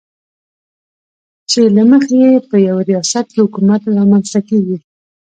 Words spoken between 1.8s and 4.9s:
مخې یې په یوه ریاست کې حکومت رامنځته کېږي.